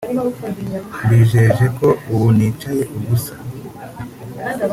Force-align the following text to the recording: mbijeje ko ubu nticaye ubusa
mbijeje 1.03 1.65
ko 1.77 1.87
ubu 2.11 2.27
nticaye 2.35 2.83
ubusa 2.95 3.35